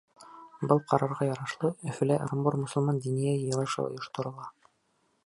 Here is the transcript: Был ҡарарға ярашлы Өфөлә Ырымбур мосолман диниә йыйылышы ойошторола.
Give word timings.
Был 0.71 0.79
ҡарарға 0.93 1.27
ярашлы 1.27 1.71
Өфөлә 1.91 2.17
Ырымбур 2.23 2.57
мосолман 2.63 3.05
диниә 3.05 3.37
йыйылышы 3.37 3.81
ойошторола. 3.85 4.53